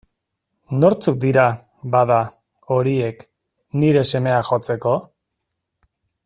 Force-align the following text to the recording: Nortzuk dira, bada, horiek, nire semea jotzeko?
Nortzuk 0.83 1.19
dira, 1.25 1.43
bada, 1.95 2.17
horiek, 2.77 3.21
nire 3.83 4.03
semea 4.15 4.41
jotzeko? 4.51 4.97